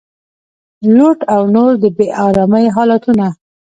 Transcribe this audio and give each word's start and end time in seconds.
لوډ 0.95 1.19
او 1.33 1.41
نور 1.55 1.71
د 1.81 1.85
بې 1.97 2.07
ارامۍ 2.25 2.65
حالتونه 2.75 3.27